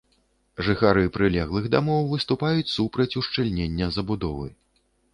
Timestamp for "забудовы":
3.99-4.47